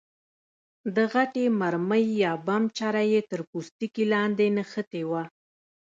د 0.95 0.97
غټې 1.13 1.45
مرمۍ 1.59 2.05
یا 2.23 2.33
بم 2.45 2.63
چره 2.77 3.01
یې 3.11 3.21
تر 3.29 3.41
پوستکي 3.49 4.03
لاندې 4.13 4.45
نښتې 4.57 5.03
وه. 5.09 5.23